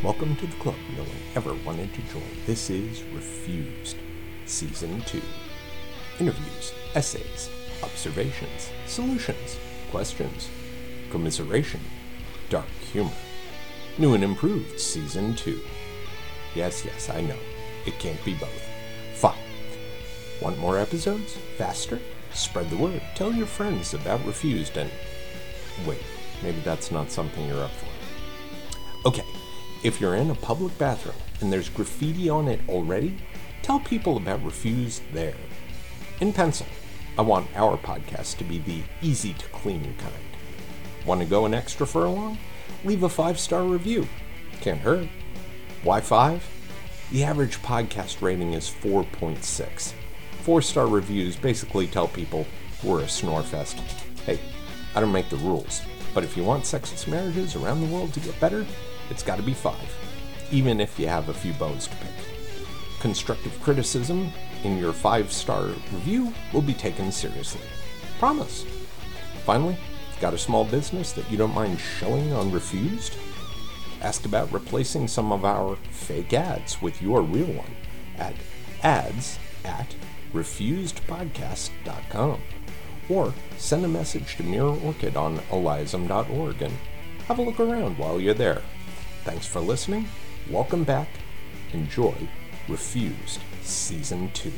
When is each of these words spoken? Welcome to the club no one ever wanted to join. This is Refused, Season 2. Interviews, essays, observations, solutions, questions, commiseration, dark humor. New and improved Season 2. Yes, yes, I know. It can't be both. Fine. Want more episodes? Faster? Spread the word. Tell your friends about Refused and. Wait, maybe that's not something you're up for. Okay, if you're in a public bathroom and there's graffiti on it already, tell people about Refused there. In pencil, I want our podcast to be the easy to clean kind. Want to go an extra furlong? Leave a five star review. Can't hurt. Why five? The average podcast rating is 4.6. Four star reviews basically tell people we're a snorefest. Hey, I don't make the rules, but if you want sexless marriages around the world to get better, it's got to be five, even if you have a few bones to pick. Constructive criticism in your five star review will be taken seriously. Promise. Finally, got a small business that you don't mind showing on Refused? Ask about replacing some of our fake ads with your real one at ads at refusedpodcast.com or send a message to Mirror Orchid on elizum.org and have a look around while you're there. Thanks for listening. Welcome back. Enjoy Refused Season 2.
Welcome 0.00 0.36
to 0.36 0.46
the 0.46 0.56
club 0.58 0.76
no 0.96 1.02
one 1.02 1.10
ever 1.34 1.54
wanted 1.66 1.92
to 1.92 2.02
join. 2.02 2.22
This 2.46 2.70
is 2.70 3.02
Refused, 3.12 3.96
Season 4.46 5.00
2. 5.00 5.20
Interviews, 6.20 6.72
essays, 6.94 7.50
observations, 7.82 8.70
solutions, 8.86 9.58
questions, 9.90 10.50
commiseration, 11.10 11.80
dark 12.48 12.68
humor. 12.92 13.10
New 13.98 14.14
and 14.14 14.22
improved 14.22 14.78
Season 14.78 15.34
2. 15.34 15.60
Yes, 16.54 16.84
yes, 16.84 17.10
I 17.10 17.20
know. 17.20 17.38
It 17.84 17.98
can't 17.98 18.24
be 18.24 18.34
both. 18.34 18.68
Fine. 19.14 19.34
Want 20.40 20.58
more 20.58 20.78
episodes? 20.78 21.36
Faster? 21.56 21.98
Spread 22.32 22.70
the 22.70 22.76
word. 22.76 23.02
Tell 23.16 23.32
your 23.32 23.46
friends 23.48 23.94
about 23.94 24.24
Refused 24.24 24.76
and. 24.76 24.92
Wait, 25.84 26.04
maybe 26.40 26.60
that's 26.60 26.92
not 26.92 27.10
something 27.10 27.48
you're 27.48 27.64
up 27.64 27.72
for. 27.72 29.08
Okay, 29.08 29.24
if 29.82 30.00
you're 30.00 30.16
in 30.16 30.30
a 30.30 30.34
public 30.34 30.76
bathroom 30.78 31.16
and 31.40 31.52
there's 31.52 31.68
graffiti 31.68 32.28
on 32.28 32.48
it 32.48 32.60
already, 32.68 33.16
tell 33.62 33.80
people 33.80 34.16
about 34.16 34.44
Refused 34.44 35.02
there. 35.12 35.36
In 36.20 36.32
pencil, 36.32 36.66
I 37.16 37.22
want 37.22 37.48
our 37.54 37.76
podcast 37.76 38.38
to 38.38 38.44
be 38.44 38.58
the 38.58 38.82
easy 39.02 39.34
to 39.34 39.46
clean 39.48 39.94
kind. 39.98 40.14
Want 41.06 41.20
to 41.20 41.26
go 41.26 41.46
an 41.46 41.54
extra 41.54 41.86
furlong? 41.86 42.38
Leave 42.84 43.02
a 43.02 43.08
five 43.08 43.38
star 43.38 43.62
review. 43.62 44.08
Can't 44.60 44.80
hurt. 44.80 45.08
Why 45.82 46.00
five? 46.00 46.44
The 47.12 47.24
average 47.24 47.62
podcast 47.62 48.20
rating 48.20 48.52
is 48.52 48.68
4.6. 48.68 49.92
Four 50.42 50.60
star 50.60 50.86
reviews 50.86 51.36
basically 51.36 51.86
tell 51.86 52.08
people 52.08 52.46
we're 52.82 53.00
a 53.00 53.04
snorefest. 53.04 53.74
Hey, 54.26 54.40
I 54.94 55.00
don't 55.00 55.12
make 55.12 55.28
the 55.28 55.36
rules, 55.36 55.82
but 56.14 56.24
if 56.24 56.36
you 56.36 56.42
want 56.44 56.66
sexless 56.66 57.06
marriages 57.06 57.54
around 57.54 57.80
the 57.80 57.94
world 57.94 58.12
to 58.14 58.20
get 58.20 58.38
better, 58.40 58.66
it's 59.10 59.22
got 59.22 59.36
to 59.36 59.42
be 59.42 59.54
five, 59.54 59.94
even 60.50 60.80
if 60.80 60.98
you 60.98 61.08
have 61.08 61.28
a 61.28 61.34
few 61.34 61.52
bones 61.54 61.86
to 61.86 61.96
pick. 61.96 62.14
Constructive 63.00 63.58
criticism 63.60 64.30
in 64.64 64.78
your 64.78 64.92
five 64.92 65.32
star 65.32 65.66
review 65.92 66.32
will 66.52 66.62
be 66.62 66.74
taken 66.74 67.12
seriously. 67.12 67.60
Promise. 68.18 68.66
Finally, 69.44 69.78
got 70.20 70.34
a 70.34 70.38
small 70.38 70.64
business 70.64 71.12
that 71.12 71.30
you 71.30 71.38
don't 71.38 71.54
mind 71.54 71.78
showing 71.78 72.32
on 72.32 72.50
Refused? 72.50 73.16
Ask 74.00 74.24
about 74.24 74.52
replacing 74.52 75.06
some 75.08 75.32
of 75.32 75.44
our 75.44 75.76
fake 75.90 76.32
ads 76.32 76.80
with 76.82 77.02
your 77.02 77.22
real 77.22 77.52
one 77.52 77.74
at 78.16 78.34
ads 78.82 79.38
at 79.64 79.94
refusedpodcast.com 80.32 82.40
or 83.08 83.32
send 83.56 83.84
a 83.84 83.88
message 83.88 84.36
to 84.36 84.42
Mirror 84.42 84.78
Orchid 84.84 85.16
on 85.16 85.38
elizum.org 85.50 86.62
and 86.62 86.74
have 87.26 87.38
a 87.38 87.42
look 87.42 87.60
around 87.60 87.98
while 87.98 88.20
you're 88.20 88.34
there. 88.34 88.62
Thanks 89.24 89.46
for 89.46 89.60
listening. 89.60 90.08
Welcome 90.50 90.84
back. 90.84 91.08
Enjoy 91.72 92.14
Refused 92.68 93.40
Season 93.62 94.30
2. 94.32 94.52